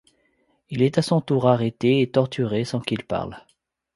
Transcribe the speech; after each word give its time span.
Il 0.71 0.81
est 0.81 0.97
à 0.97 1.03
son 1.03 1.21
tour 1.21 1.47
arrêté 1.47 2.01
et 2.01 2.09
torturé 2.09 2.63
sans 2.65 2.79
qu'il 2.79 3.03
parle. 3.05 3.37